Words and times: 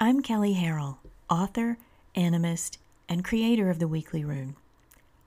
I'm 0.00 0.22
Kelley 0.22 0.54
Harrell, 0.54 0.98
author, 1.28 1.76
animist, 2.14 2.78
and 3.08 3.24
creator 3.24 3.68
of 3.68 3.80
the 3.80 3.88
Weekly 3.88 4.24
Rune. 4.24 4.54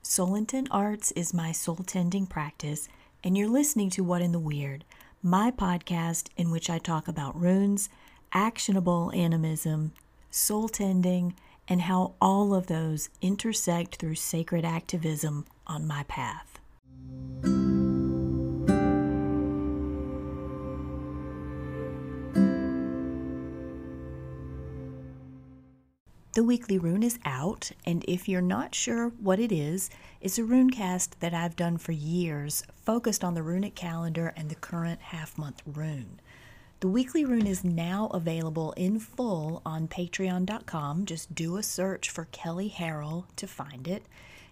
Soul 0.00 0.34
Intent 0.34 0.68
Arts 0.70 1.10
is 1.12 1.34
my 1.34 1.52
soul 1.52 1.76
tending 1.86 2.26
practice, 2.26 2.88
and 3.22 3.36
you're 3.36 3.50
listening 3.50 3.90
to 3.90 4.02
What 4.02 4.22
in 4.22 4.32
the 4.32 4.38
Weird, 4.38 4.86
my 5.22 5.50
podcast 5.50 6.28
in 6.38 6.50
which 6.50 6.70
I 6.70 6.78
talk 6.78 7.06
about 7.06 7.38
runes, 7.38 7.90
actionable 8.32 9.12
animism, 9.14 9.92
soul 10.30 10.70
tending, 10.70 11.34
and 11.68 11.82
how 11.82 12.14
all 12.18 12.54
of 12.54 12.68
those 12.68 13.10
intersect 13.20 13.96
through 13.96 14.14
sacred 14.14 14.64
activism 14.64 15.44
on 15.66 15.86
my 15.86 16.04
path. 16.04 16.51
The 26.34 26.42
weekly 26.42 26.78
rune 26.78 27.02
is 27.02 27.18
out, 27.26 27.72
and 27.84 28.02
if 28.08 28.26
you're 28.26 28.40
not 28.40 28.74
sure 28.74 29.10
what 29.20 29.38
it 29.38 29.52
is, 29.52 29.90
it's 30.22 30.38
a 30.38 30.44
rune 30.44 30.70
cast 30.70 31.20
that 31.20 31.34
I've 31.34 31.56
done 31.56 31.76
for 31.76 31.92
years, 31.92 32.64
focused 32.74 33.22
on 33.22 33.34
the 33.34 33.42
runic 33.42 33.74
calendar 33.74 34.32
and 34.34 34.48
the 34.48 34.54
current 34.54 35.02
half 35.02 35.36
month 35.36 35.60
rune. 35.66 36.20
The 36.80 36.88
weekly 36.88 37.26
rune 37.26 37.46
is 37.46 37.64
now 37.64 38.06
available 38.14 38.72
in 38.78 38.98
full 38.98 39.60
on 39.66 39.88
patreon.com. 39.88 41.04
Just 41.04 41.34
do 41.34 41.58
a 41.58 41.62
search 41.62 42.08
for 42.08 42.28
Kelley 42.32 42.72
Harrell 42.74 43.26
to 43.36 43.46
find 43.46 43.86
it. 43.86 44.06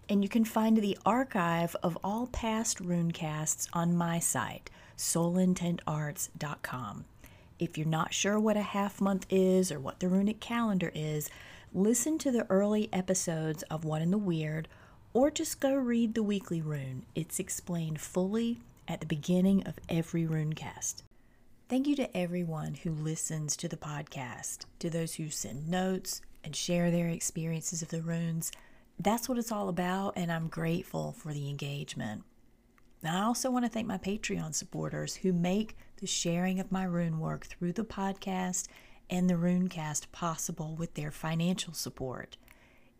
And 0.06 0.22
you 0.22 0.28
can 0.28 0.44
find 0.44 0.76
the 0.76 0.98
archive 1.06 1.74
of 1.82 1.96
all 2.04 2.26
past 2.26 2.78
rune 2.78 3.12
casts 3.12 3.68
on 3.72 3.96
my 3.96 4.18
site, 4.18 4.68
soulintentarts.com. 4.98 7.06
If 7.58 7.78
you're 7.78 7.86
not 7.86 8.12
sure 8.12 8.38
what 8.38 8.58
a 8.58 8.62
half 8.62 9.00
month 9.00 9.24
is 9.30 9.72
or 9.72 9.80
what 9.80 10.00
the 10.00 10.08
runic 10.08 10.40
calendar 10.40 10.92
is, 10.94 11.30
listen 11.72 12.18
to 12.18 12.30
the 12.30 12.46
early 12.50 12.88
episodes 12.92 13.62
of 13.64 13.84
What 13.84 14.02
in 14.02 14.10
the 14.10 14.18
Weird, 14.18 14.68
or 15.12 15.30
just 15.30 15.60
go 15.60 15.74
read 15.74 16.14
the 16.14 16.22
weekly 16.22 16.60
rune. 16.60 17.04
It's 17.14 17.38
explained 17.38 18.00
fully 18.00 18.60
at 18.88 19.00
the 19.00 19.06
beginning 19.06 19.66
of 19.66 19.78
every 19.88 20.24
runecast. 20.24 21.02
Thank 21.68 21.86
you 21.86 21.94
to 21.96 22.16
everyone 22.16 22.74
who 22.74 22.90
listens 22.90 23.56
to 23.56 23.68
the 23.68 23.76
podcast, 23.76 24.66
to 24.80 24.90
those 24.90 25.14
who 25.14 25.30
send 25.30 25.68
notes 25.68 26.20
and 26.42 26.56
share 26.56 26.90
their 26.90 27.08
experiences 27.08 27.82
of 27.82 27.88
the 27.88 28.02
runes. 28.02 28.50
That's 28.98 29.28
what 29.28 29.38
it's 29.38 29.52
all 29.52 29.68
about, 29.68 30.14
and 30.16 30.32
I'm 30.32 30.48
grateful 30.48 31.12
for 31.12 31.32
the 31.32 31.48
engagement. 31.48 32.24
And 33.02 33.16
I 33.16 33.22
also 33.22 33.50
want 33.50 33.64
to 33.64 33.70
thank 33.70 33.86
my 33.86 33.98
Patreon 33.98 34.54
supporters 34.54 35.14
who 35.14 35.32
make 35.32 35.76
the 36.00 36.06
sharing 36.06 36.58
of 36.58 36.72
my 36.72 36.84
rune 36.84 37.20
work 37.20 37.46
through 37.46 37.72
the 37.72 37.84
podcast 37.84 38.66
and 39.10 39.28
the 39.28 39.34
Runecast 39.34 40.12
possible 40.12 40.74
with 40.76 40.94
their 40.94 41.10
financial 41.10 41.74
support. 41.74 42.36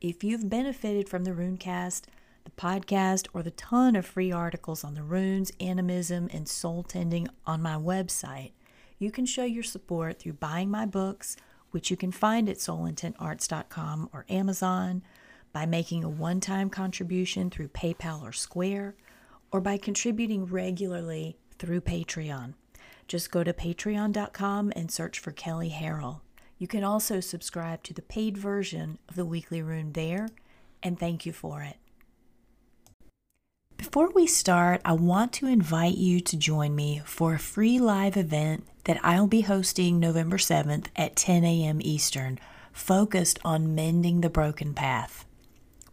If 0.00 0.24
you've 0.24 0.50
benefited 0.50 1.08
from 1.08 1.24
the 1.24 1.30
Runecast, 1.30 2.02
the 2.44 2.50
podcast, 2.50 3.28
or 3.32 3.42
the 3.42 3.52
ton 3.52 3.94
of 3.96 4.04
free 4.04 4.32
articles 4.32 4.82
on 4.82 4.94
the 4.94 5.02
runes, 5.02 5.52
animism, 5.60 6.28
and 6.32 6.48
soul 6.48 6.82
tending 6.82 7.28
on 7.46 7.62
my 7.62 7.74
website, 7.74 8.52
you 8.98 9.10
can 9.10 9.24
show 9.24 9.44
your 9.44 9.62
support 9.62 10.18
through 10.18 10.34
buying 10.34 10.70
my 10.70 10.84
books, 10.84 11.36
which 11.70 11.90
you 11.90 11.96
can 11.96 12.12
find 12.12 12.48
at 12.48 12.56
soulintentarts.com 12.56 14.10
or 14.12 14.26
Amazon, 14.28 15.02
by 15.52 15.66
making 15.66 16.04
a 16.04 16.08
one 16.08 16.40
time 16.40 16.70
contribution 16.70 17.50
through 17.50 17.68
PayPal 17.68 18.22
or 18.22 18.32
Square, 18.32 18.96
or 19.52 19.60
by 19.60 19.76
contributing 19.76 20.46
regularly 20.46 21.36
through 21.58 21.80
Patreon. 21.80 22.54
Just 23.10 23.32
go 23.32 23.42
to 23.42 23.52
patreon.com 23.52 24.72
and 24.76 24.88
search 24.88 25.18
for 25.18 25.32
Kelley 25.32 25.70
Harrell. 25.70 26.20
You 26.58 26.68
can 26.68 26.84
also 26.84 27.18
subscribe 27.18 27.82
to 27.82 27.92
the 27.92 28.02
paid 28.02 28.38
version 28.38 28.98
of 29.08 29.16
the 29.16 29.24
Weekly 29.24 29.60
Rune 29.62 29.94
there, 29.94 30.28
and 30.80 30.96
thank 30.96 31.26
you 31.26 31.32
for 31.32 31.60
it. 31.62 31.76
Before 33.76 34.10
we 34.14 34.28
start, 34.28 34.80
I 34.84 34.92
want 34.92 35.32
to 35.32 35.48
invite 35.48 35.96
you 35.96 36.20
to 36.20 36.36
join 36.36 36.76
me 36.76 37.02
for 37.04 37.34
a 37.34 37.38
free 37.40 37.80
live 37.80 38.16
event 38.16 38.64
that 38.84 39.00
I'll 39.02 39.26
be 39.26 39.40
hosting 39.40 39.98
November 39.98 40.36
7th 40.36 40.86
at 40.94 41.16
10 41.16 41.42
a.m. 41.42 41.80
Eastern, 41.82 42.38
focused 42.72 43.40
on 43.44 43.74
mending 43.74 44.20
the 44.20 44.30
broken 44.30 44.72
path. 44.72 45.24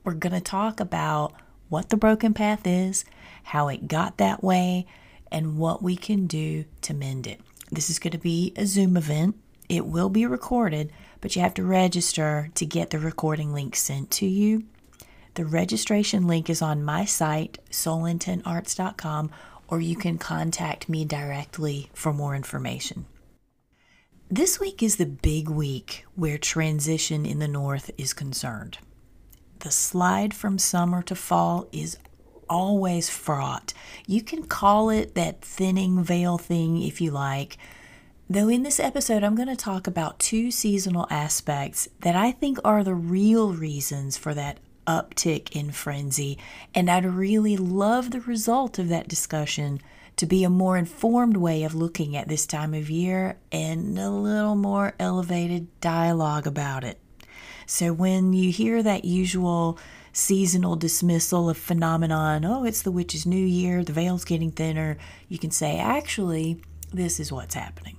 We're 0.03 0.13
going 0.13 0.33
to 0.33 0.39
talk 0.39 0.79
about 0.79 1.33
what 1.67 1.89
the 1.89 1.97
broken 1.97 2.35
path 2.35 2.67
is, 2.67 3.05
how 3.45 3.69
it 3.69 3.87
got 3.87 4.17
that 4.17 4.43
way, 4.43 4.85
and 5.31 5.57
what 5.57 5.81
we 5.81 5.95
can 5.95 6.27
do 6.27 6.65
to 6.81 6.93
mend 6.93 7.27
it. 7.27 7.41
This 7.71 7.89
is 7.89 7.99
going 7.99 8.11
to 8.11 8.17
be 8.17 8.53
a 8.55 8.65
Zoom 8.65 8.97
event. 8.97 9.35
It 9.69 9.85
will 9.85 10.09
be 10.09 10.25
recorded, 10.25 10.91
but 11.19 11.35
you 11.35 11.41
have 11.41 11.53
to 11.55 11.63
register 11.63 12.49
to 12.55 12.65
get 12.65 12.89
the 12.89 12.99
recording 12.99 13.53
link 13.53 13.75
sent 13.75 14.11
to 14.11 14.25
you. 14.25 14.63
The 15.33 15.45
registration 15.45 16.25
link 16.25 16.49
is 16.49 16.61
on 16.61 16.83
my 16.83 17.05
site, 17.05 17.59
soulintentarts.com, 17.69 19.31
or 19.67 19.81
you 19.81 19.95
can 19.95 20.17
contact 20.17 20.89
me 20.89 21.05
directly 21.05 21.89
for 21.93 22.13
more 22.13 22.35
information. 22.35 23.05
This 24.29 24.59
week 24.59 24.81
is 24.81 24.95
the 24.95 25.05
big 25.05 25.49
week 25.49 26.05
where 26.15 26.37
transition 26.37 27.25
in 27.25 27.39
the 27.39 27.47
North 27.47 27.91
is 27.97 28.13
concerned. 28.13 28.77
The 29.59 29.71
slide 29.71 30.33
from 30.33 30.57
summer 30.57 31.01
to 31.03 31.15
fall 31.15 31.67
is 31.71 31.97
always 32.49 33.09
fraught. 33.09 33.73
You 34.05 34.21
can 34.21 34.43
call 34.43 34.89
it 34.89 35.15
that 35.15 35.41
thinning 35.41 36.03
veil 36.03 36.37
thing 36.37 36.81
if 36.81 37.01
you 37.01 37.11
like. 37.11 37.57
Though 38.29 38.49
in 38.49 38.63
this 38.63 38.79
episode, 38.79 39.23
I'm 39.23 39.35
going 39.35 39.47
to 39.47 39.55
talk 39.55 39.87
about 39.87 40.19
two 40.19 40.51
seasonal 40.51 41.07
aspects 41.09 41.87
that 42.01 42.15
I 42.15 42.31
think 42.31 42.57
are 42.65 42.83
the 42.83 42.93
real 42.95 43.53
reasons 43.53 44.17
for 44.17 44.33
that 44.33 44.59
uptick 44.85 45.55
in 45.55 45.71
frenzy, 45.71 46.37
and 46.73 46.89
I'd 46.89 47.05
really 47.05 47.57
love 47.57 48.11
the 48.11 48.21
result 48.21 48.79
of 48.79 48.89
that 48.89 49.07
discussion 49.07 49.81
to 50.15 50.25
be 50.25 50.43
a 50.43 50.49
more 50.49 50.77
informed 50.77 51.37
way 51.37 51.63
of 51.63 51.75
looking 51.75 52.15
at 52.17 52.27
this 52.27 52.47
time 52.47 52.73
of 52.73 52.89
year 52.89 53.37
and 53.51 53.97
a 53.99 54.09
little 54.09 54.55
more 54.55 54.93
elevated 54.99 55.67
dialogue 55.79 56.47
about 56.47 56.83
it. 56.83 56.99
So 57.65 57.93
when 57.93 58.33
you 58.33 58.51
hear 58.51 58.81
that 58.81 59.05
usual 59.05 59.77
seasonal 60.17 60.75
dismissal 60.75 61.47
of 61.47 61.57
phenomenon, 61.57 62.43
oh, 62.43 62.63
it's 62.63 62.81
the 62.81 62.91
witch's 62.91 63.25
new 63.25 63.45
year, 63.45 63.83
the 63.83 63.93
veil's 63.93 64.25
getting 64.25 64.51
thinner, 64.51 64.97
you 65.29 65.37
can 65.37 65.51
say, 65.51 65.77
actually, 65.77 66.59
this 66.91 67.19
is 67.19 67.31
what's 67.31 67.53
happening. 67.53 67.97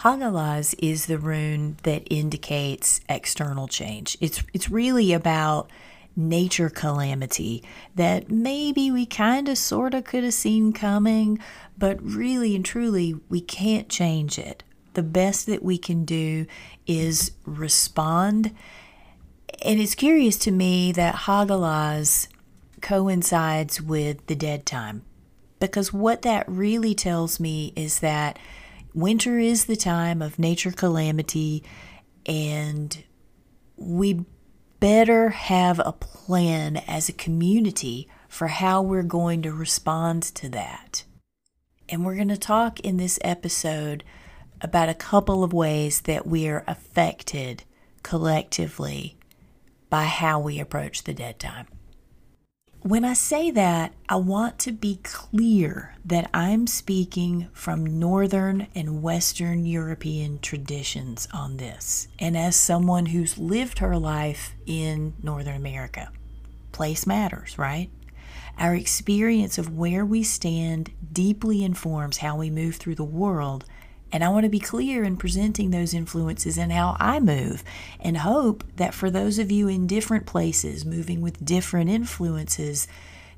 Hagalaz 0.00 0.74
is 0.78 1.06
the 1.06 1.18
rune 1.18 1.78
that 1.84 2.02
indicates 2.10 3.00
external 3.08 3.66
change. 3.66 4.16
It's 4.20 4.42
it's 4.52 4.70
really 4.70 5.12
about 5.12 5.70
nature 6.16 6.70
calamity 6.70 7.62
that 7.94 8.30
maybe 8.30 8.90
we 8.90 9.06
kind 9.06 9.48
of 9.48 9.56
sort 9.56 9.94
of 9.94 10.04
could 10.04 10.24
have 10.24 10.34
seen 10.34 10.72
coming, 10.72 11.38
but 11.78 11.98
really 12.02 12.54
and 12.54 12.64
truly 12.64 13.14
we 13.28 13.40
can't 13.40 13.88
change 13.88 14.38
it. 14.38 14.62
The 14.94 15.02
best 15.02 15.46
that 15.46 15.62
we 15.62 15.78
can 15.78 16.04
do 16.04 16.46
is 16.86 17.32
respond 17.46 18.54
and 19.62 19.80
it's 19.80 19.94
curious 19.94 20.36
to 20.38 20.50
me 20.50 20.92
that 20.92 21.14
Hagalaz 21.14 22.28
coincides 22.80 23.80
with 23.80 24.26
the 24.26 24.34
dead 24.34 24.64
time 24.64 25.02
because 25.58 25.92
what 25.92 26.22
that 26.22 26.48
really 26.48 26.94
tells 26.94 27.38
me 27.38 27.72
is 27.76 28.00
that 28.00 28.38
winter 28.94 29.38
is 29.38 29.66
the 29.66 29.76
time 29.76 30.22
of 30.22 30.38
nature 30.38 30.72
calamity 30.72 31.62
and 32.26 33.04
we 33.76 34.24
better 34.80 35.28
have 35.28 35.80
a 35.84 35.92
plan 35.92 36.78
as 36.88 37.08
a 37.08 37.14
community 37.14 38.08
for 38.28 38.48
how 38.48 38.80
we're 38.80 39.02
going 39.02 39.42
to 39.42 39.52
respond 39.52 40.22
to 40.22 40.48
that. 40.48 41.04
And 41.88 42.04
we're 42.04 42.14
going 42.14 42.28
to 42.28 42.38
talk 42.38 42.80
in 42.80 42.96
this 42.96 43.18
episode 43.22 44.04
about 44.60 44.88
a 44.88 44.94
couple 44.94 45.44
of 45.44 45.52
ways 45.52 46.02
that 46.02 46.26
we 46.26 46.48
are 46.48 46.64
affected 46.66 47.64
collectively 48.02 49.18
by 49.90 50.04
how 50.04 50.40
we 50.40 50.58
approach 50.58 51.02
the 51.02 51.12
dead 51.12 51.38
time. 51.38 51.66
When 52.82 53.04
I 53.04 53.12
say 53.12 53.50
that, 53.50 53.92
I 54.08 54.16
want 54.16 54.58
to 54.60 54.72
be 54.72 55.00
clear 55.02 55.96
that 56.02 56.30
I'm 56.32 56.66
speaking 56.66 57.48
from 57.52 57.98
Northern 57.98 58.68
and 58.74 59.02
Western 59.02 59.66
European 59.66 60.38
traditions 60.38 61.28
on 61.30 61.58
this, 61.58 62.08
and 62.18 62.38
as 62.38 62.56
someone 62.56 63.06
who's 63.06 63.36
lived 63.36 63.80
her 63.80 63.98
life 63.98 64.54
in 64.64 65.12
Northern 65.22 65.56
America. 65.56 66.10
Place 66.72 67.06
matters, 67.06 67.58
right? 67.58 67.90
Our 68.56 68.74
experience 68.74 69.58
of 69.58 69.76
where 69.76 70.06
we 70.06 70.22
stand 70.22 70.90
deeply 71.12 71.62
informs 71.62 72.18
how 72.18 72.36
we 72.36 72.48
move 72.48 72.76
through 72.76 72.94
the 72.94 73.04
world 73.04 73.66
and 74.12 74.24
I 74.24 74.28
want 74.28 74.44
to 74.44 74.50
be 74.50 74.58
clear 74.58 75.04
in 75.04 75.16
presenting 75.16 75.70
those 75.70 75.94
influences 75.94 76.58
and 76.58 76.72
how 76.72 76.96
I 76.98 77.20
move, 77.20 77.62
and 78.00 78.18
hope 78.18 78.64
that 78.76 78.94
for 78.94 79.10
those 79.10 79.38
of 79.38 79.50
you 79.50 79.68
in 79.68 79.86
different 79.86 80.26
places, 80.26 80.84
moving 80.84 81.20
with 81.20 81.44
different 81.44 81.90
influences, 81.90 82.88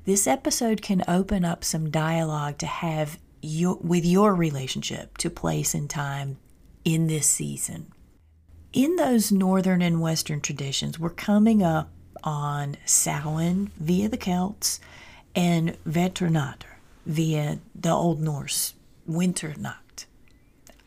this 0.05 0.27
episode 0.27 0.81
can 0.81 1.03
open 1.07 1.45
up 1.45 1.63
some 1.63 1.89
dialogue 1.89 2.57
to 2.57 2.65
have 2.65 3.19
your, 3.41 3.77
with 3.81 4.05
your 4.05 4.33
relationship 4.33 5.17
to 5.19 5.29
place 5.29 5.73
and 5.73 5.89
time 5.89 6.37
in 6.83 7.07
this 7.07 7.27
season. 7.27 7.91
In 8.73 8.95
those 8.95 9.31
northern 9.31 9.81
and 9.81 10.01
western 10.01 10.41
traditions, 10.41 10.97
we're 10.97 11.09
coming 11.09 11.61
up 11.61 11.89
on 12.23 12.77
Samhain 12.85 13.71
via 13.77 14.09
the 14.09 14.17
Celts 14.17 14.79
and 15.35 15.77
Veturnatur 15.87 16.73
via 17.05 17.59
the 17.75 17.91
Old 17.91 18.21
Norse 18.21 18.73
Winternacht. 19.09 19.82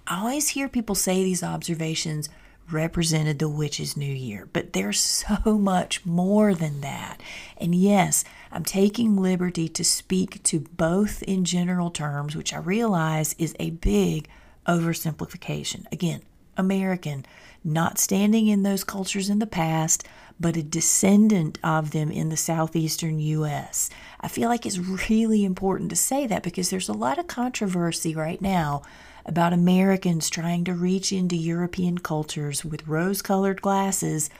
I 0.06 0.20
always 0.20 0.50
hear 0.50 0.68
people 0.68 0.94
say 0.94 1.24
these 1.24 1.42
observations 1.42 2.28
represented 2.70 3.38
the 3.38 3.48
witch's 3.48 3.96
new 3.96 4.12
year, 4.12 4.48
but 4.52 4.72
there's 4.72 5.00
so 5.00 5.58
much 5.58 6.06
more 6.06 6.54
than 6.54 6.80
that. 6.80 7.20
And 7.58 7.74
yes, 7.74 8.24
I'm 8.52 8.64
taking 8.64 9.16
liberty 9.16 9.68
to 9.68 9.84
speak 9.84 10.42
to 10.44 10.60
both 10.60 11.22
in 11.24 11.44
general 11.44 11.90
terms, 11.90 12.36
which 12.36 12.52
I 12.52 12.58
realize 12.58 13.34
is 13.38 13.54
a 13.58 13.70
big 13.70 14.28
oversimplification. 14.66 15.90
Again, 15.90 16.22
American, 16.56 17.26
not 17.64 17.98
standing 17.98 18.46
in 18.46 18.62
those 18.62 18.84
cultures 18.84 19.28
in 19.28 19.40
the 19.40 19.46
past, 19.46 20.06
but 20.38 20.56
a 20.56 20.62
descendant 20.62 21.58
of 21.62 21.90
them 21.90 22.10
in 22.10 22.28
the 22.28 22.36
southeastern 22.36 23.18
U.S. 23.20 23.90
I 24.20 24.28
feel 24.28 24.48
like 24.48 24.64
it's 24.64 24.78
really 24.78 25.44
important 25.44 25.90
to 25.90 25.96
say 25.96 26.26
that 26.26 26.42
because 26.42 26.70
there's 26.70 26.88
a 26.88 26.94
lot 26.94 27.18
of 27.18 27.26
controversy 27.26 28.14
right 28.14 28.40
now 28.40 28.82
about 29.26 29.52
Americans 29.52 30.30
trying 30.30 30.64
to 30.64 30.72
reach 30.72 31.12
into 31.12 31.36
European 31.36 31.98
cultures 31.98 32.64
with 32.64 32.86
rose 32.86 33.20
colored 33.20 33.60
glasses, 33.60 34.30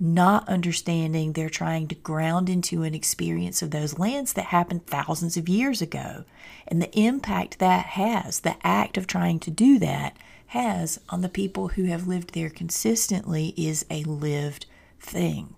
not 0.00 0.48
understanding 0.48 1.32
they're 1.32 1.48
trying 1.48 1.86
to 1.86 1.94
ground 1.94 2.50
into 2.50 2.82
an 2.82 2.92
experience 2.92 3.62
of 3.62 3.70
those 3.70 4.00
lands 4.00 4.32
that 4.32 4.46
happened 4.46 4.84
thousands 4.84 5.36
of 5.36 5.48
years 5.48 5.80
ago. 5.80 6.24
And 6.66 6.82
the 6.82 6.98
impact 6.98 7.60
that 7.60 7.86
has, 7.86 8.40
the 8.40 8.56
act 8.66 8.98
of 8.98 9.06
trying 9.06 9.38
to 9.40 9.50
do 9.50 9.78
that, 9.78 10.16
has 10.48 11.00
on 11.08 11.20
the 11.22 11.28
people 11.28 11.68
who 11.68 11.84
have 11.84 12.08
lived 12.08 12.34
there 12.34 12.50
consistently 12.50 13.54
is 13.56 13.86
a 13.88 14.02
lived 14.02 14.66
thing. 15.00 15.54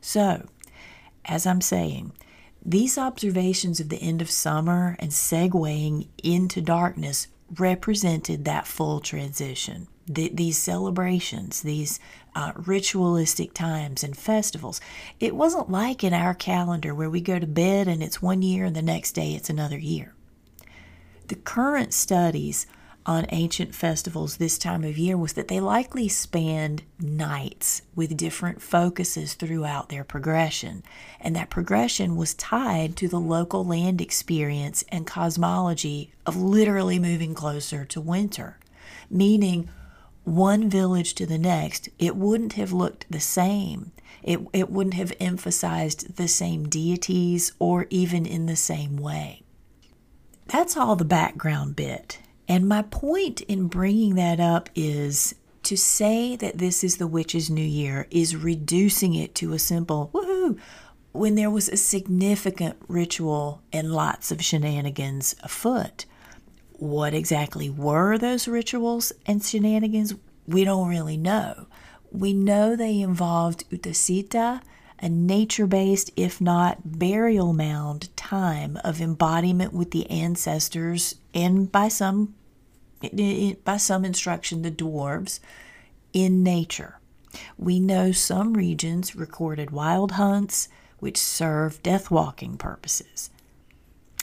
So, 0.00 0.48
as 1.24 1.46
I'm 1.46 1.60
saying, 1.60 2.12
these 2.64 2.96
observations 2.96 3.80
of 3.80 3.88
the 3.88 4.00
end 4.00 4.22
of 4.22 4.30
summer 4.30 4.96
and 4.98 5.10
segueing 5.10 6.06
into 6.22 6.60
darkness 6.60 7.26
represented 7.56 8.44
that 8.44 8.66
full 8.66 9.00
transition. 9.00 9.88
The, 10.06 10.30
these 10.32 10.56
celebrations, 10.56 11.62
these 11.62 12.00
uh, 12.34 12.52
ritualistic 12.56 13.52
times 13.52 14.02
and 14.02 14.16
festivals. 14.16 14.80
It 15.20 15.34
wasn't 15.34 15.70
like 15.70 16.02
in 16.02 16.14
our 16.14 16.34
calendar 16.34 16.94
where 16.94 17.10
we 17.10 17.20
go 17.20 17.38
to 17.38 17.46
bed 17.46 17.88
and 17.88 18.02
it's 18.02 18.22
one 18.22 18.42
year 18.42 18.64
and 18.64 18.76
the 18.76 18.82
next 18.82 19.12
day 19.12 19.34
it's 19.34 19.50
another 19.50 19.78
year. 19.78 20.14
The 21.28 21.36
current 21.36 21.92
studies 21.92 22.66
on 23.08 23.24
ancient 23.30 23.74
festivals 23.74 24.36
this 24.36 24.58
time 24.58 24.84
of 24.84 24.98
year 24.98 25.16
was 25.16 25.32
that 25.32 25.48
they 25.48 25.60
likely 25.60 26.08
spanned 26.08 26.82
nights 27.00 27.80
with 27.94 28.18
different 28.18 28.60
focuses 28.60 29.32
throughout 29.32 29.88
their 29.88 30.04
progression. 30.04 30.82
And 31.18 31.34
that 31.34 31.48
progression 31.48 32.16
was 32.16 32.34
tied 32.34 32.96
to 32.96 33.08
the 33.08 33.18
local 33.18 33.64
land 33.64 34.02
experience 34.02 34.84
and 34.90 35.06
cosmology 35.06 36.12
of 36.26 36.36
literally 36.36 36.98
moving 36.98 37.34
closer 37.34 37.86
to 37.86 37.98
winter, 37.98 38.58
meaning 39.08 39.70
one 40.24 40.68
village 40.68 41.14
to 41.14 41.24
the 41.24 41.38
next, 41.38 41.88
it 41.98 42.14
wouldn't 42.14 42.52
have 42.52 42.74
looked 42.74 43.06
the 43.10 43.20
same. 43.20 43.90
It, 44.22 44.40
it 44.52 44.68
wouldn't 44.68 44.94
have 44.94 45.14
emphasized 45.18 46.16
the 46.16 46.28
same 46.28 46.68
deities 46.68 47.52
or 47.58 47.86
even 47.88 48.26
in 48.26 48.44
the 48.44 48.56
same 48.56 48.98
way. 48.98 49.44
That's 50.48 50.76
all 50.76 50.94
the 50.94 51.06
background 51.06 51.74
bit. 51.74 52.18
And 52.48 52.66
my 52.66 52.82
point 52.82 53.42
in 53.42 53.68
bringing 53.68 54.14
that 54.14 54.40
up 54.40 54.70
is 54.74 55.34
to 55.64 55.76
say 55.76 56.34
that 56.36 56.56
this 56.56 56.82
is 56.82 56.96
the 56.96 57.06
witch's 57.06 57.50
new 57.50 57.60
year 57.60 58.06
is 58.10 58.34
reducing 58.34 59.14
it 59.14 59.34
to 59.34 59.52
a 59.52 59.58
simple 59.58 60.10
woohoo 60.14 60.58
when 61.12 61.34
there 61.34 61.50
was 61.50 61.68
a 61.68 61.76
significant 61.76 62.76
ritual 62.88 63.60
and 63.70 63.92
lots 63.92 64.30
of 64.30 64.42
shenanigans 64.42 65.34
afoot. 65.42 66.06
What 66.72 67.12
exactly 67.12 67.68
were 67.68 68.16
those 68.16 68.48
rituals 68.48 69.12
and 69.26 69.44
shenanigans? 69.44 70.14
We 70.46 70.64
don't 70.64 70.88
really 70.88 71.16
know. 71.18 71.66
We 72.10 72.32
know 72.32 72.74
they 72.74 73.00
involved 73.00 73.68
Utiseta, 73.70 74.62
a 75.00 75.08
nature 75.08 75.66
based, 75.66 76.10
if 76.16 76.40
not 76.40 76.98
burial 76.98 77.52
mound, 77.52 78.16
time 78.16 78.78
of 78.82 79.00
embodiment 79.00 79.72
with 79.72 79.90
the 79.90 80.08
ancestors 80.10 81.16
and 81.34 81.70
by 81.70 81.88
some 81.88 82.34
by 83.64 83.76
some 83.76 84.04
instruction 84.04 84.62
the 84.62 84.70
dwarves 84.70 85.40
in 86.12 86.42
nature. 86.42 86.98
We 87.56 87.80
know 87.80 88.12
some 88.12 88.54
regions 88.54 89.14
recorded 89.14 89.70
wild 89.70 90.12
hunts 90.12 90.68
which 90.98 91.16
serve 91.16 91.82
death 91.82 92.10
walking 92.10 92.56
purposes. 92.56 93.30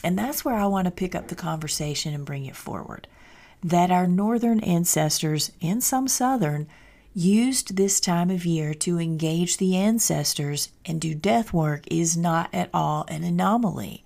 And 0.04 0.18
that's 0.18 0.44
where 0.44 0.56
I 0.56 0.66
want 0.66 0.84
to 0.84 0.90
pick 0.90 1.14
up 1.14 1.28
the 1.28 1.34
conversation 1.34 2.14
and 2.14 2.26
bring 2.26 2.44
it 2.44 2.56
forward. 2.56 3.08
That 3.62 3.90
our 3.90 4.06
northern 4.06 4.60
ancestors 4.60 5.52
and 5.62 5.82
some 5.82 6.06
southern 6.06 6.68
used 7.14 7.76
this 7.76 7.98
time 7.98 8.28
of 8.28 8.44
year 8.44 8.74
to 8.74 9.00
engage 9.00 9.56
the 9.56 9.74
ancestors 9.74 10.70
and 10.84 11.00
do 11.00 11.14
death 11.14 11.52
work 11.52 11.84
is 11.90 12.14
not 12.16 12.50
at 12.52 12.68
all 12.74 13.06
an 13.08 13.24
anomaly. 13.24 14.04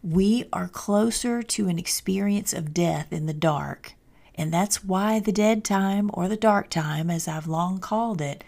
We 0.00 0.44
are 0.52 0.68
closer 0.68 1.42
to 1.42 1.68
an 1.68 1.78
experience 1.78 2.52
of 2.52 2.72
death 2.72 3.12
in 3.12 3.26
the 3.26 3.34
dark 3.34 3.95
and 4.36 4.52
that's 4.52 4.84
why 4.84 5.18
the 5.18 5.32
dead 5.32 5.64
time, 5.64 6.10
or 6.12 6.28
the 6.28 6.36
dark 6.36 6.70
time, 6.70 7.10
as 7.10 7.26
I've 7.26 7.46
long 7.46 7.78
called 7.78 8.20
it, 8.20 8.44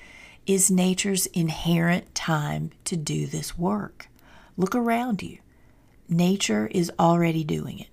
is 0.46 0.70
nature's 0.70 1.26
inherent 1.26 2.14
time 2.14 2.70
to 2.84 2.96
do 2.96 3.26
this 3.26 3.58
work. 3.58 4.08
Look 4.56 4.74
around 4.74 5.22
you. 5.22 5.38
Nature 6.08 6.68
is 6.68 6.90
already 6.98 7.44
doing 7.44 7.78
it. 7.78 7.88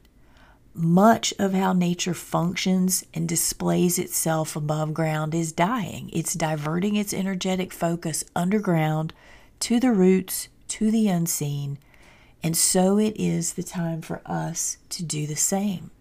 Much 0.74 1.34
of 1.40 1.54
how 1.54 1.72
nature 1.72 2.14
functions 2.14 3.06
and 3.14 3.30
displays 3.30 3.98
itself 3.98 4.56
above 4.56 4.94
ground 4.94 5.34
is 5.34 5.52
dying. 5.52 6.10
It's 6.12 6.34
diverting 6.34 6.96
its 6.96 7.14
energetic 7.14 7.72
focus 7.72 8.26
underground 8.36 9.14
to 9.62 9.80
the 9.80 9.92
roots, 9.92 10.50
to 10.70 10.92
the 10.92 11.08
unseen, 11.08 11.78
and 12.44 12.58
so 12.58 12.98
it 12.98 13.16
is 13.18 13.54
the 13.54 13.64
time 13.64 14.02
for 14.02 14.22
us 14.26 14.78
to 14.90 15.04
do 15.04 15.26
the 15.26 15.36
same. 15.36 15.92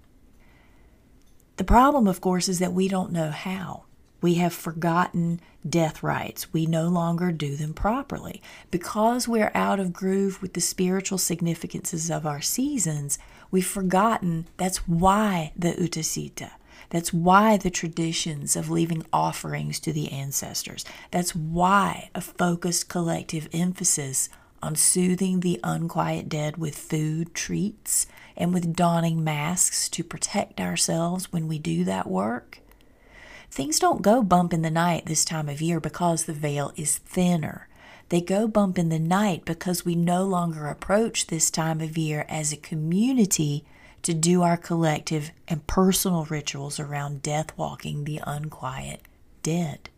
The 1.56 1.65
problem, 1.65 2.09
of 2.09 2.21
course, 2.21 2.49
is 2.49 2.59
that 2.59 2.73
we 2.73 2.89
don't 2.89 3.12
know 3.12 3.31
how. 3.31 3.85
We 4.21 4.35
have 4.37 4.55
forgotten 4.55 5.41
death 5.69 6.03
rites. 6.03 6.53
We 6.53 6.67
no 6.67 6.89
longer 6.89 7.31
do 7.31 7.56
them 7.56 7.75
properly. 7.75 8.43
Because 8.70 9.29
we're 9.29 9.53
out 9.55 9.79
of 9.79 9.93
groove 9.93 10.41
with 10.41 10.55
the 10.55 10.61
spiritual 10.61 11.19
significances 11.19 12.11
of 12.11 12.27
our 12.27 12.41
seasons, 12.41 13.19
we've 13.51 13.67
forgotten 13.67 14.49
that's 14.56 14.89
why 14.89 15.53
the 15.56 15.73
Utiseta. 15.73 16.53
That's 16.91 17.13
why 17.13 17.56
the 17.56 17.70
traditions 17.70 18.56
of 18.56 18.70
leaving 18.70 19.05
offerings 19.13 19.79
to 19.81 19.93
the 19.93 20.11
ancestors. 20.11 20.84
That's 21.11 21.34
why 21.34 22.11
a 22.15 22.20
focused 22.20 22.89
collective 22.89 23.49
emphasis 23.53 24.29
on 24.65 24.75
soothing 24.75 25.41
the 25.41 25.61
unquiet 25.63 26.27
dead 26.27 26.56
with 26.56 26.75
food, 26.75 27.35
treats, 27.35 28.06
and 28.35 28.55
with 28.55 28.75
donning 28.75 29.23
masks 29.23 29.91
to 29.91 30.03
protect 30.03 30.59
ourselves 30.59 31.31
when 31.31 31.47
we 31.47 31.59
do 31.59 31.85
that 31.85 32.09
work. 32.09 32.61
Things 33.51 33.79
don't 33.79 34.01
go 34.01 34.23
bump 34.23 34.55
in 34.55 34.63
the 34.63 34.71
night 34.71 35.05
this 35.05 35.25
time 35.25 35.51
of 35.51 35.61
year 35.61 35.81
because 35.81 36.25
the 36.25 36.33
veil 36.33 36.73
is 36.77 36.97
thinner. 36.97 37.69
They 38.09 38.23
go 38.23 38.49
bump 38.49 38.79
in 38.79 38.89
the 38.89 38.99
night 38.99 39.44
because 39.44 39.85
we 39.85 39.94
no 39.94 40.25
longer 40.25 40.67
approach 40.67 41.27
this 41.27 41.51
time 41.51 41.83
of 41.83 41.99
year 41.99 42.25
as 42.29 42.51
a 42.51 42.56
community 42.56 43.65
to 44.01 44.15
do 44.15 44.43
our 44.43 44.56
collective 44.56 45.31
and 45.47 45.67
personal 45.67 46.25
rituals 46.25 46.81
around 46.81 47.23
death 47.23 47.56
walking 47.56 48.05
the 48.05 48.21
unquiet 48.27 49.03
dead. 49.43 49.91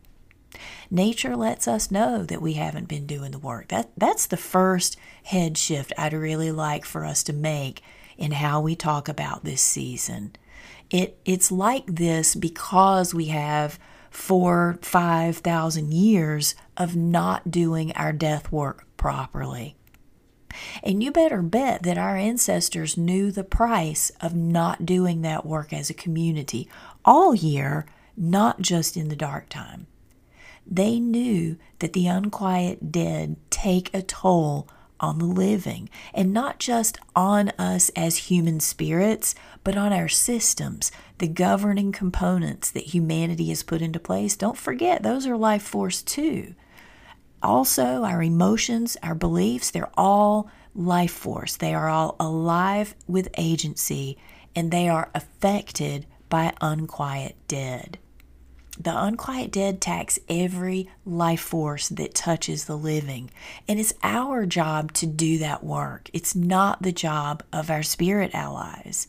Nature 0.91 1.37
lets 1.37 1.67
us 1.69 1.91
know 1.91 2.25
that 2.25 2.43
we 2.43 2.55
haven't 2.55 2.89
been 2.89 3.07
doing 3.07 3.33
the 3.33 3.39
work. 3.39 3.69
That 3.69 3.91
that's 3.97 4.27
the 4.27 4.37
first 4.37 4.97
head 5.25 5.59
shift 5.59 5.93
I'd 5.99 6.13
really 6.13 6.53
like 6.53 6.85
for 6.85 7.05
us 7.05 7.23
to 7.25 7.33
make 7.33 7.83
in 8.17 8.33
how 8.33 8.61
we 8.61 8.75
talk 8.75 9.09
about 9.09 9.45
this 9.45 9.61
season. 9.61 10.37
It, 10.91 11.19
it's 11.25 11.51
like 11.51 11.87
this 11.87 12.35
because 12.35 13.13
we 13.13 13.27
have 13.27 13.79
four, 14.11 14.79
five 14.83 15.39
thousand 15.39 15.93
years 15.93 16.55
of 16.77 16.97
not 16.97 17.51
doing 17.51 17.93
our 17.93 18.13
death 18.13 18.51
work 18.53 18.87
properly. 18.97 19.77
And 20.83 21.03
you 21.03 21.13
better 21.13 21.43
bet 21.43 21.83
that 21.83 21.99
our 21.99 22.17
ancestors 22.17 22.97
knew 22.97 23.31
the 23.31 23.45
price 23.45 24.11
of 24.21 24.35
not 24.35 24.87
doing 24.87 25.23
that 25.23 25.45
work 25.45 25.73
as 25.73 25.91
a 25.91 25.95
community 25.95 26.69
all 27.05 27.35
year, 27.35 27.87
not 28.17 28.63
just 28.63 28.97
in 28.97 29.09
the 29.09 29.17
dark 29.17 29.49
time. 29.49 29.87
They 30.67 30.99
knew 30.99 31.57
that 31.79 31.93
the 31.93 32.07
unquiet 32.07 32.91
dead 32.91 33.37
take 33.51 33.95
a 33.95 34.03
toll 34.03 34.69
on 34.99 35.19
the 35.19 35.27
living, 35.27 35.91
and 36.15 36.33
not 36.33 36.59
just 36.59 36.99
on 37.15 37.51
us 37.59 37.91
as 37.91 38.17
human 38.17 38.61
spirits, 38.61 39.35
but 39.63 39.77
on 39.77 39.93
our 39.93 40.09
systems, 40.09 40.91
the 41.19 41.29
governing 41.29 41.93
components 41.93 42.71
that 42.71 42.95
humanity 42.95 43.49
has 43.51 43.63
put 43.63 43.83
into 43.83 44.01
place. 44.01 44.37
Don't 44.37 44.57
forget, 44.57 45.03
those 45.03 45.27
are 45.27 45.37
life 45.37 45.63
force 45.63 46.03
too. 46.03 46.55
Also, 47.43 48.03
our 48.05 48.23
emotions, 48.23 48.97
our 49.03 49.15
beliefs, 49.15 49.71
they're 49.71 49.91
all 49.97 50.51
life 50.75 51.13
force. 51.13 51.57
They 51.57 51.75
are 51.75 51.89
all 51.89 52.17
alive 52.19 52.95
with 53.07 53.29
agency 53.37 54.17
and 54.55 54.71
they 54.71 54.89
are 54.89 55.11
affected 55.15 56.07
by 56.29 56.55
unquiet 56.61 57.37
dead. 57.47 57.99
The 58.79 58.97
unquiet 58.97 59.51
dead 59.51 59.81
tax 59.81 60.19
every 60.29 60.89
life 61.05 61.41
force 61.41 61.89
that 61.89 62.15
touches 62.15 62.67
the 62.67 62.77
living, 62.77 63.31
and 63.67 63.81
it's 63.81 63.95
our 64.03 64.45
job 64.45 64.93
to 64.95 65.07
do 65.07 65.39
that 65.39 65.65
work. 65.65 66.11
It's 66.13 66.35
not 66.35 66.83
the 66.83 66.93
job 66.93 67.43
of 67.53 67.71
our 67.71 67.83
spirit 67.83 68.35
allies. 68.35 69.09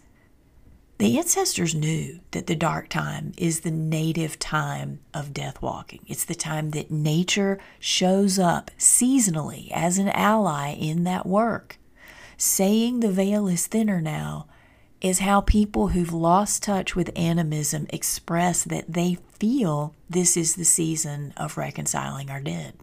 The 1.00 1.20
ancestors 1.20 1.76
knew 1.76 2.22
that 2.32 2.48
the 2.48 2.56
dark 2.56 2.90
time 2.90 3.34
is 3.38 3.60
the 3.60 3.72
native 3.72 4.40
time 4.40 5.00
of 5.14 5.34
death 5.34 5.62
walking. 5.62 6.00
It's 6.08 6.26
the 6.26 6.34
time 6.34 6.72
that 6.72 6.90
nature 6.90 7.60
shows 7.78 8.40
up 8.40 8.72
seasonally 8.80 9.70
as 9.72 10.00
an 10.00 10.10
ally 10.10 10.74
in 10.74 11.04
that 11.04 11.28
work. 11.28 11.78
Saying 12.36 13.02
the 13.02 13.12
veil 13.12 13.48
is 13.48 13.68
thinner 13.68 14.02
now 14.02 14.48
is 15.02 15.20
how 15.20 15.42
people 15.42 15.90
who've 15.90 16.14
lost 16.14 16.64
touch 16.64 16.96
with 16.96 17.12
animism 17.16 17.86
express 17.90 18.64
that 18.64 18.92
they 18.92 19.18
feel 19.34 19.94
this 20.10 20.36
is 20.36 20.56
the 20.56 20.66
season 20.66 21.34
of 21.38 21.58
reconciling 21.58 22.30
our 22.30 22.42
dead. 22.42 22.74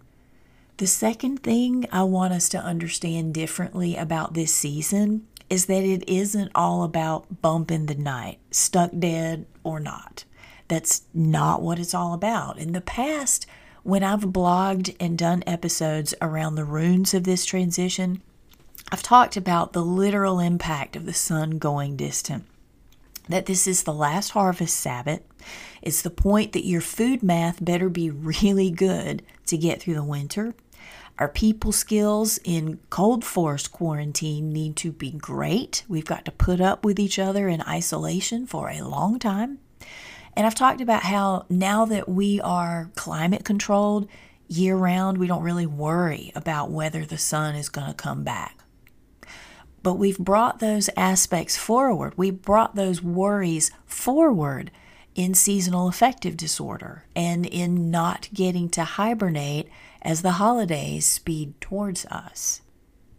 The 0.76 0.86
second 0.86 1.42
thing 1.42 1.86
I 1.92 2.02
want 2.04 2.32
us 2.32 2.48
to 2.50 2.58
understand 2.58 3.34
differently 3.34 3.96
about 3.96 4.34
this 4.34 4.52
season 4.52 5.26
is 5.50 5.66
that 5.66 5.84
it 5.84 6.08
isn't 6.08 6.50
all 6.54 6.82
about 6.82 7.42
bumping 7.42 7.86
the 7.86 7.94
night, 7.94 8.38
stuck 8.50 8.90
dead 8.98 9.46
or 9.62 9.78
not. 9.78 10.24
That's 10.68 11.02
not 11.12 11.62
what 11.62 11.78
it's 11.78 11.94
all 11.94 12.14
about. 12.14 12.58
In 12.58 12.72
the 12.72 12.80
past, 12.80 13.46
when 13.82 14.02
I've 14.02 14.20
blogged 14.20 14.96
and 14.98 15.18
done 15.18 15.44
episodes 15.46 16.14
around 16.22 16.54
the 16.54 16.64
runes 16.64 17.12
of 17.12 17.24
this 17.24 17.44
transition, 17.44 18.22
I've 18.94 19.02
talked 19.02 19.36
about 19.36 19.72
the 19.72 19.84
literal 19.84 20.38
impact 20.38 20.94
of 20.94 21.04
the 21.04 21.12
sun 21.12 21.58
going 21.58 21.96
distant. 21.96 22.44
That 23.28 23.46
this 23.46 23.66
is 23.66 23.82
the 23.82 23.92
last 23.92 24.30
harvest 24.30 24.76
Sabbath. 24.76 25.20
It's 25.82 26.00
the 26.00 26.10
point 26.10 26.52
that 26.52 26.64
your 26.64 26.80
food 26.80 27.20
math 27.20 27.64
better 27.64 27.88
be 27.88 28.08
really 28.10 28.70
good 28.70 29.24
to 29.46 29.58
get 29.58 29.82
through 29.82 29.94
the 29.94 30.04
winter. 30.04 30.54
Our 31.18 31.26
people 31.26 31.72
skills 31.72 32.38
in 32.44 32.78
cold 32.88 33.24
forest 33.24 33.72
quarantine 33.72 34.52
need 34.52 34.76
to 34.76 34.92
be 34.92 35.10
great. 35.10 35.82
We've 35.88 36.04
got 36.04 36.24
to 36.26 36.30
put 36.30 36.60
up 36.60 36.84
with 36.84 37.00
each 37.00 37.18
other 37.18 37.48
in 37.48 37.62
isolation 37.62 38.46
for 38.46 38.70
a 38.70 38.82
long 38.82 39.18
time. 39.18 39.58
And 40.36 40.46
I've 40.46 40.54
talked 40.54 40.80
about 40.80 41.02
how 41.02 41.46
now 41.48 41.84
that 41.86 42.08
we 42.08 42.40
are 42.42 42.92
climate 42.94 43.44
controlled 43.44 44.06
year 44.46 44.76
round, 44.76 45.18
we 45.18 45.26
don't 45.26 45.42
really 45.42 45.66
worry 45.66 46.30
about 46.36 46.70
whether 46.70 47.04
the 47.04 47.18
sun 47.18 47.56
is 47.56 47.68
going 47.68 47.88
to 47.88 47.94
come 47.94 48.22
back. 48.22 48.60
But 49.84 49.98
we've 49.98 50.18
brought 50.18 50.60
those 50.60 50.88
aspects 50.96 51.58
forward. 51.58 52.14
We 52.16 52.30
brought 52.30 52.74
those 52.74 53.02
worries 53.02 53.70
forward 53.84 54.70
in 55.14 55.34
seasonal 55.34 55.88
affective 55.88 56.38
disorder 56.38 57.04
and 57.14 57.44
in 57.44 57.90
not 57.90 58.30
getting 58.32 58.70
to 58.70 58.82
hibernate 58.82 59.68
as 60.00 60.22
the 60.22 60.32
holidays 60.32 61.04
speed 61.04 61.60
towards 61.60 62.06
us. 62.06 62.62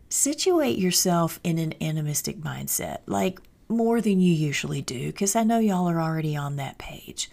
Situate 0.09 0.79
yourself 0.79 1.39
in 1.43 1.59
an 1.59 1.75
animistic 1.79 2.39
mindset, 2.39 2.97
like 3.05 3.39
more 3.69 4.01
than 4.01 4.19
you 4.19 4.33
usually 4.33 4.81
do, 4.81 5.11
because 5.11 5.35
I 5.35 5.43
know 5.43 5.59
y'all 5.59 5.87
are 5.87 6.01
already 6.01 6.35
on 6.35 6.55
that 6.55 6.79
page. 6.79 7.29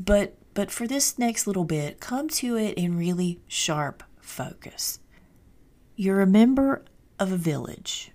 But 0.00 0.34
but 0.52 0.72
for 0.72 0.88
this 0.88 1.16
next 1.16 1.46
little 1.46 1.64
bit, 1.64 2.00
come 2.00 2.28
to 2.30 2.56
it 2.56 2.76
in 2.76 2.98
really 2.98 3.38
sharp 3.46 4.02
focus. 4.18 4.98
You're 5.94 6.22
a 6.22 6.26
member 6.26 6.84
of 7.20 7.30
a 7.30 7.36
village. 7.36 8.10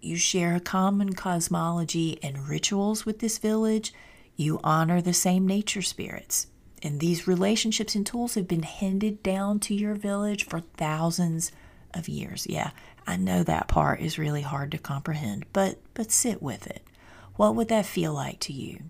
You 0.00 0.16
share 0.16 0.54
a 0.54 0.60
common 0.60 1.14
cosmology 1.14 2.18
and 2.22 2.48
rituals 2.48 3.04
with 3.04 3.18
this 3.18 3.38
village. 3.38 3.92
You 4.36 4.60
honor 4.62 5.00
the 5.00 5.12
same 5.12 5.46
nature 5.46 5.82
spirits. 5.82 6.46
And 6.82 7.00
these 7.00 7.26
relationships 7.26 7.96
and 7.96 8.06
tools 8.06 8.34
have 8.34 8.46
been 8.46 8.62
handed 8.62 9.22
down 9.22 9.58
to 9.60 9.74
your 9.74 9.94
village 9.94 10.46
for 10.46 10.60
thousands 10.60 11.50
of 11.92 12.08
years. 12.08 12.46
Yeah, 12.48 12.70
I 13.06 13.16
know 13.16 13.42
that 13.42 13.66
part 13.66 14.00
is 14.00 14.18
really 14.18 14.42
hard 14.42 14.70
to 14.72 14.78
comprehend, 14.78 15.46
but 15.52 15.78
but 15.94 16.12
sit 16.12 16.40
with 16.40 16.66
it. 16.68 16.82
What 17.34 17.56
would 17.56 17.68
that 17.68 17.86
feel 17.86 18.12
like 18.12 18.38
to 18.40 18.52
you? 18.52 18.84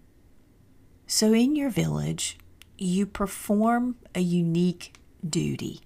So 1.07 1.33
in 1.33 1.57
your 1.57 1.71
village, 1.71 2.37
you 2.77 3.07
perform 3.07 3.97
a 4.15 4.21
unique 4.21 4.95
duty, 5.27 5.81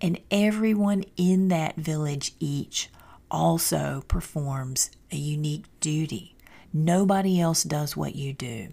and 0.00 0.20
everyone 0.30 1.04
in 1.16 1.48
that 1.48 1.76
village 1.76 2.34
each 2.38 2.90
also 3.30 4.04
performs 4.08 4.90
a 5.12 5.16
unique 5.16 5.66
duty. 5.80 6.36
Nobody 6.72 7.40
else 7.40 7.62
does 7.62 7.96
what 7.96 8.14
you 8.14 8.32
do 8.32 8.68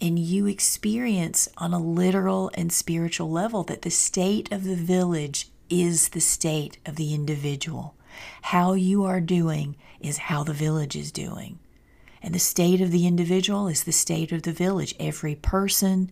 and 0.00 0.18
you 0.18 0.46
experience 0.46 1.48
on 1.58 1.74
a 1.74 1.78
literal 1.78 2.50
and 2.54 2.72
spiritual 2.72 3.30
level 3.30 3.62
that 3.64 3.82
the 3.82 3.90
state 3.90 4.50
of 4.50 4.64
the 4.64 4.76
village 4.76 5.48
is 5.68 6.10
the 6.10 6.20
state 6.20 6.78
of 6.86 6.96
the 6.96 7.14
individual. 7.14 7.94
How 8.42 8.72
you 8.72 9.04
are 9.04 9.20
doing 9.20 9.76
is 10.00 10.18
how 10.18 10.42
the 10.42 10.54
village 10.54 10.96
is 10.96 11.12
doing. 11.12 11.58
And 12.22 12.34
the 12.34 12.38
state 12.38 12.80
of 12.80 12.90
the 12.90 13.06
individual 13.06 13.68
is 13.68 13.84
the 13.84 13.92
state 13.92 14.32
of 14.32 14.42
the 14.42 14.52
village. 14.52 14.94
Every 14.98 15.34
person, 15.34 16.10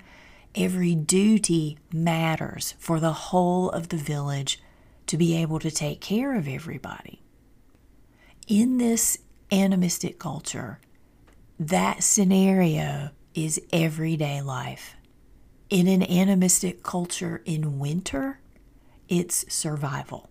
every 0.54 0.94
duty 0.94 1.78
matters 1.92 2.74
for 2.78 3.00
the 3.00 3.12
whole 3.12 3.70
of 3.70 3.88
the 3.88 3.96
village 3.96 4.60
to 5.06 5.16
be 5.16 5.34
able 5.36 5.58
to 5.60 5.70
take 5.70 6.00
care 6.00 6.36
of 6.36 6.46
everybody. 6.46 7.22
In 8.48 8.78
this 8.78 9.18
animistic 9.52 10.18
culture, 10.18 10.80
that 11.60 12.02
scenario 12.02 13.10
is 13.34 13.60
everyday 13.74 14.40
life. 14.40 14.96
In 15.68 15.86
an 15.86 16.02
animistic 16.02 16.82
culture 16.82 17.42
in 17.44 17.78
winter, 17.78 18.40
it's 19.06 19.44
survival. 19.52 20.30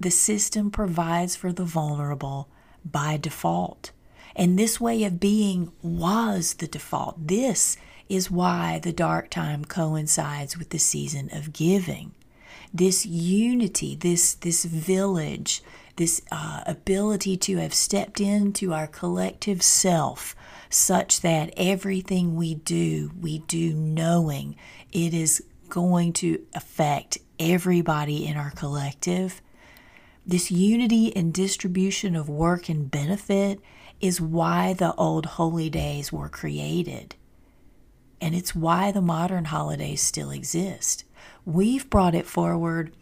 The 0.00 0.10
system 0.10 0.72
provides 0.72 1.36
for 1.36 1.52
the 1.52 1.64
vulnerable 1.64 2.48
by 2.84 3.18
default. 3.18 3.92
And 4.34 4.58
this 4.58 4.80
way 4.80 5.04
of 5.04 5.20
being 5.20 5.70
was 5.80 6.54
the 6.54 6.66
default. 6.66 7.28
This 7.28 7.76
is 8.08 8.32
why 8.32 8.80
the 8.80 8.92
dark 8.92 9.30
time 9.30 9.64
coincides 9.64 10.58
with 10.58 10.70
the 10.70 10.78
season 10.78 11.30
of 11.32 11.52
giving. 11.52 12.16
This 12.72 13.06
unity, 13.06 13.94
this, 13.94 14.34
this 14.34 14.64
village, 14.64 15.62
this 15.96 16.20
uh, 16.30 16.62
ability 16.66 17.36
to 17.36 17.56
have 17.58 17.74
stepped 17.74 18.20
into 18.20 18.72
our 18.72 18.86
collective 18.86 19.62
self 19.62 20.34
such 20.68 21.20
that 21.20 21.52
everything 21.56 22.34
we 22.34 22.54
do, 22.54 23.12
we 23.20 23.38
do 23.40 23.72
knowing 23.72 24.56
it 24.92 25.14
is 25.14 25.44
going 25.68 26.12
to 26.12 26.44
affect 26.54 27.18
everybody 27.38 28.26
in 28.26 28.36
our 28.36 28.50
collective. 28.50 29.40
This 30.26 30.50
unity 30.50 31.14
and 31.14 31.32
distribution 31.32 32.16
of 32.16 32.28
work 32.28 32.68
and 32.68 32.90
benefit 32.90 33.60
is 34.00 34.20
why 34.20 34.72
the 34.72 34.94
old 34.94 35.26
holy 35.26 35.70
days 35.70 36.12
were 36.12 36.28
created. 36.28 37.14
And 38.20 38.34
it's 38.34 38.54
why 38.54 38.90
the 38.90 39.02
modern 39.02 39.46
holidays 39.46 40.00
still 40.00 40.30
exist. 40.30 41.04
We've 41.44 41.88
brought 41.90 42.14
it 42.14 42.26
forward 42.26 42.94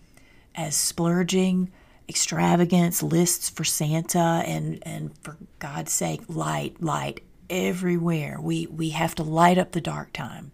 as 0.54 0.74
splurging, 0.74 1.70
extravagance, 2.12 3.02
lists 3.02 3.48
for 3.48 3.64
Santa, 3.64 4.42
and, 4.44 4.86
and 4.86 5.16
for 5.22 5.38
God's 5.58 5.92
sake, 5.92 6.20
light, 6.28 6.82
light, 6.82 7.24
everywhere. 7.48 8.38
We, 8.38 8.66
we 8.66 8.90
have 8.90 9.14
to 9.14 9.22
light 9.22 9.56
up 9.56 9.72
the 9.72 9.80
dark 9.80 10.12
time. 10.12 10.52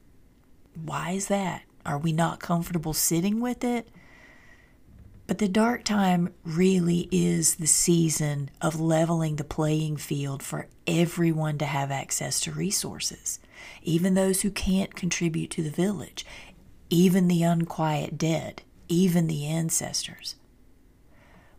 Why 0.80 1.10
is 1.10 1.26
that? 1.26 1.62
Are 1.84 1.98
we 1.98 2.12
not 2.12 2.38
comfortable 2.38 2.92
sitting 2.92 3.40
with 3.40 3.64
it? 3.64 3.88
But 5.26 5.38
the 5.38 5.48
dark 5.48 5.82
time 5.82 6.32
really 6.44 7.08
is 7.10 7.56
the 7.56 7.66
season 7.66 8.50
of 8.62 8.80
leveling 8.80 9.34
the 9.34 9.42
playing 9.42 9.96
field 9.96 10.44
for 10.44 10.68
everyone 10.86 11.58
to 11.58 11.66
have 11.66 11.90
access 11.90 12.38
to 12.42 12.52
resources, 12.52 13.40
even 13.82 14.14
those 14.14 14.42
who 14.42 14.50
can't 14.52 14.94
contribute 14.94 15.50
to 15.50 15.62
the 15.64 15.70
village, 15.70 16.24
even 16.88 17.26
the 17.26 17.42
unquiet 17.42 18.16
dead, 18.16 18.62
even 18.88 19.26
the 19.26 19.44
ancestors. 19.44 20.36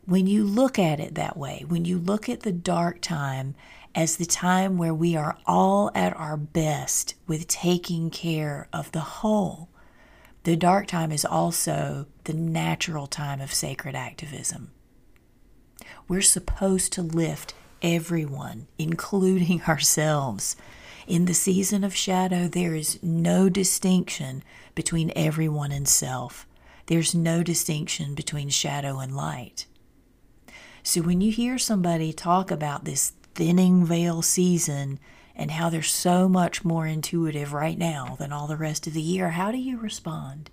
When 0.10 0.25
you 0.25 0.44
look 0.44 0.80
at 0.80 1.00
it 1.00 1.13
that 1.13 1.38
way, 1.38 1.63
when 1.68 1.86
you 1.86 2.00
look 2.00 2.28
at 2.28 2.39
the 2.39 2.51
dark 2.51 3.00
time 3.00 3.54
as 3.94 4.18
the 4.18 4.25
time 4.25 4.75
where 4.75 4.94
we 4.94 5.16
are 5.16 5.38
all 5.46 5.92
at 5.94 6.18
our 6.18 6.36
best 6.36 7.13
with 7.28 7.48
taking 7.48 8.10
care 8.10 8.68
of 8.74 8.92
the 8.92 9.01
whole. 9.01 9.70
The 10.46 10.56
dark 10.56 10.88
time 10.88 11.12
is 11.12 11.25
also 11.25 12.08
the 12.24 12.34
natural 12.34 13.06
time 13.06 13.39
of 13.39 13.54
sacred 13.54 13.94
activism. 13.94 14.72
We're 16.08 16.22
supposed 16.22 16.92
to 16.94 17.04
lift 17.04 17.54
everyone, 17.84 18.66
including 18.80 19.62
ourselves. 19.68 20.56
In 21.06 21.25
the 21.25 21.36
season 21.36 21.84
of 21.84 21.96
shadow, 21.96 22.48
there 22.48 22.74
is 22.74 22.98
no 23.04 23.48
distinction 23.48 24.44
between 24.74 25.13
everyone 25.16 25.72
and 25.72 25.88
self. 25.88 26.48
There's 26.88 27.13
no 27.13 27.44
distinction 27.44 28.16
between 28.16 28.50
shadow 28.50 28.98
and 28.98 29.16
light. 29.16 29.68
So 30.83 31.01
when 31.01 31.21
you 31.21 31.31
hear 31.31 31.57
somebody 31.57 32.13
talk 32.13 32.51
about 32.51 32.86
this 32.86 33.13
thinning 33.36 33.86
veil 33.86 34.21
season 34.21 35.00
and 35.36 35.51
how 35.51 35.69
they're 35.69 35.81
so 35.81 36.27
much 36.27 36.65
more 36.65 36.86
intuitive 36.88 37.53
right 37.53 37.77
now 37.77 38.15
than 38.19 38.33
all 38.33 38.48
the 38.48 38.57
rest 38.57 38.88
of 38.88 38.93
the 38.93 39.01
year, 39.01 39.29
how 39.29 39.51
do 39.51 39.57
you 39.57 39.77
respond? 39.77 40.50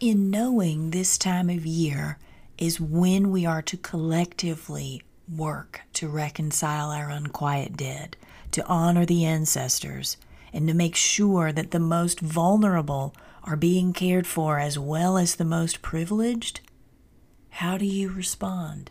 In 0.00 0.30
knowing 0.30 0.90
this 0.90 1.16
time 1.16 1.48
of 1.48 1.64
year 1.64 2.18
is 2.58 2.80
when 2.80 3.30
we 3.30 3.46
are 3.46 3.62
to 3.62 3.76
collectively 3.76 5.02
work 5.34 5.82
to 5.94 6.08
reconcile 6.08 6.90
our 6.90 7.10
unquiet 7.10 7.76
dead, 7.76 8.16
to 8.52 8.64
honor 8.66 9.06
the 9.06 9.24
ancestors, 9.24 10.16
and 10.52 10.68
to 10.68 10.74
make 10.74 10.96
sure 10.96 11.52
that 11.52 11.70
the 11.70 11.80
most 11.80 12.20
vulnerable 12.20 13.14
are 13.44 13.56
being 13.56 13.92
cared 13.92 14.26
for 14.26 14.58
as 14.58 14.78
well 14.78 15.16
as 15.16 15.36
the 15.36 15.44
most 15.44 15.82
privileged, 15.82 16.60
how 17.50 17.78
do 17.78 17.86
you 17.86 18.08
respond? 18.10 18.90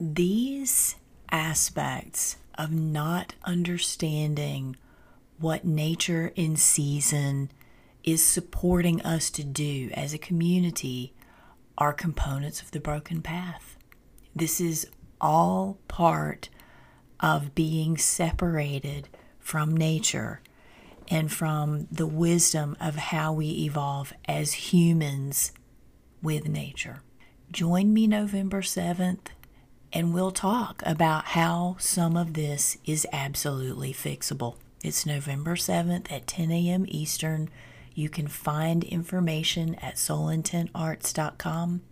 These 0.00 0.96
aspects 1.30 2.36
of 2.56 2.72
not 2.72 3.34
understanding 3.44 4.76
what 5.38 5.64
nature 5.64 6.32
in 6.34 6.56
season 6.56 7.50
is 8.02 8.24
supporting 8.24 9.00
us 9.02 9.30
to 9.30 9.44
do 9.44 9.90
as 9.94 10.12
a 10.12 10.18
community 10.18 11.14
are 11.78 11.92
components 11.92 12.60
of 12.60 12.70
the 12.70 12.80
broken 12.80 13.22
path. 13.22 13.76
This 14.34 14.60
is 14.60 14.88
all 15.20 15.78
part 15.88 16.48
of 17.20 17.54
being 17.54 17.96
separated 17.96 19.08
from 19.38 19.76
nature 19.76 20.40
and 21.08 21.30
from 21.30 21.86
the 21.90 22.06
wisdom 22.06 22.76
of 22.80 22.96
how 22.96 23.32
we 23.32 23.48
evolve 23.64 24.12
as 24.26 24.52
humans 24.52 25.52
with 26.22 26.48
nature. 26.48 27.02
Join 27.52 27.92
me 27.92 28.06
November 28.06 28.62
7th 28.62 29.28
and 29.94 30.12
we'll 30.12 30.32
talk 30.32 30.82
about 30.84 31.24
how 31.26 31.76
some 31.78 32.16
of 32.16 32.34
this 32.34 32.76
is 32.84 33.06
absolutely 33.12 33.92
fixable. 33.94 34.56
It's 34.82 35.06
November 35.06 35.54
7th 35.54 36.10
at 36.10 36.26
10 36.26 36.50
a.m. 36.50 36.84
Eastern. 36.88 37.48
You 37.94 38.08
can 38.08 38.26
find 38.26 38.82
information 38.82 39.76
at 39.76 39.94
soulintentarts.com 39.94 41.82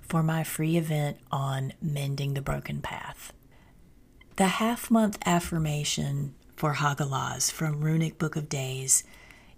for 0.00 0.22
my 0.22 0.44
free 0.44 0.76
event 0.76 1.16
on 1.32 1.72
mending 1.82 2.34
the 2.34 2.40
broken 2.40 2.80
path. 2.80 3.32
The 4.36 4.46
half 4.46 4.88
month 4.88 5.18
affirmation 5.26 6.36
for 6.54 6.74
Hagalaz 6.74 7.50
from 7.50 7.80
Runic 7.80 8.16
Book 8.16 8.36
of 8.36 8.48
Days 8.48 9.02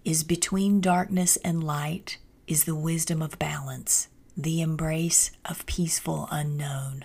is 0.02 0.25
between 0.25 0.80
darkness 0.80 1.37
and 1.38 1.62
light 1.62 2.16
is 2.47 2.64
the 2.64 2.75
wisdom 2.75 3.21
of 3.21 3.38
balance, 3.38 4.09
the 4.35 4.62
embrace 4.62 5.30
of 5.45 5.66
peaceful 5.66 6.26
unknown. 6.30 7.04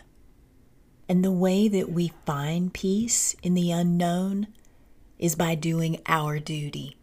And 1.12 1.26
the 1.26 1.30
way 1.30 1.68
that 1.68 1.92
we 1.92 2.14
find 2.26 2.74
peace 2.74 3.36
in 3.44 3.54
the 3.54 3.70
unknown 3.70 4.48
is 5.20 5.36
by 5.36 5.56
doing 5.56 6.00
our 6.06 6.40
duty 6.40 6.96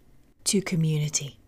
to 0.45 0.63
community. 0.63 1.39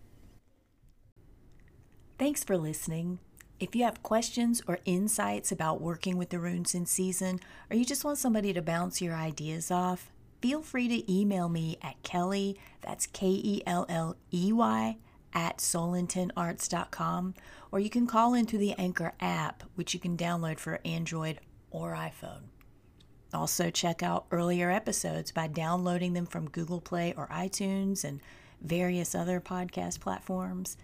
Thanks 2.19 2.43
for 2.43 2.59
listening. 2.59 3.17
If 3.59 3.75
you 3.75 3.83
have 3.85 4.03
questions 4.03 4.61
or 4.67 4.77
insights 4.85 5.51
about 5.51 5.81
working 5.81 6.17
with 6.17 6.29
the 6.29 6.37
runes 6.37 6.75
in 6.75 6.85
season, 6.85 7.39
or 7.71 7.77
you 7.77 7.83
just 7.83 8.05
want 8.05 8.19
somebody 8.19 8.53
to 8.53 8.61
bounce 8.61 9.01
your 9.01 9.15
ideas 9.15 9.71
off, 9.71 10.11
feel 10.39 10.61
free 10.61 10.87
to 10.87 11.11
email 11.11 11.49
me 11.49 11.79
at 11.81 12.03
Kelley, 12.03 12.59
that's 12.81 13.07
K 13.07 13.27
E 13.27 13.63
L 13.65 13.87
L 13.89 14.17
E 14.31 14.53
Y, 14.53 14.97
at 15.33 15.57
soulintentarts.com, 15.57 17.33
or 17.71 17.79
you 17.79 17.89
can 17.89 18.05
call 18.05 18.35
into 18.35 18.59
the 18.59 18.73
Anchor 18.73 19.13
app, 19.19 19.63
which 19.73 19.95
you 19.95 19.99
can 19.99 20.15
download 20.15 20.59
for 20.59 20.79
Android 20.85 21.39
or 21.71 21.93
iPhone. 21.93 22.43
Also, 23.33 23.69
check 23.69 24.03
out 24.03 24.25
earlier 24.31 24.69
episodes 24.69 25.31
by 25.31 25.47
downloading 25.47 26.13
them 26.13 26.25
from 26.25 26.49
Google 26.49 26.81
Play 26.81 27.13
or 27.15 27.27
iTunes 27.27 28.03
and 28.03 28.19
various 28.61 29.15
other 29.15 29.39
podcast 29.39 29.99
platforms. 30.01 30.77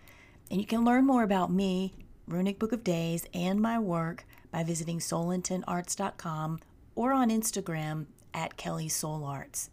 And 0.50 0.62
you 0.62 0.66
can 0.66 0.86
learn 0.86 1.06
more 1.06 1.24
about 1.24 1.52
me, 1.52 1.94
Runic 2.28 2.58
Book 2.58 2.72
of 2.72 2.84
Days, 2.84 3.26
and 3.34 3.62
my 3.62 3.78
work 3.78 4.26
by 4.52 4.64
visiting 4.64 5.00
soulintentarts.com 5.00 6.60
or 6.96 7.12
on 7.12 7.30
Instagram 7.30 8.06
at 8.34 8.58
Kelley 8.58 8.90
Soul 8.90 9.26
Arts. 9.26 9.70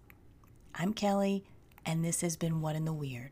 I'm 0.75 0.93
Kelley, 0.93 1.45
and 1.87 2.05
this 2.05 2.23
has 2.23 2.37
been 2.37 2.61
What 2.61 2.75
in 2.75 2.85
the 2.85 2.93
Weird. 2.93 3.31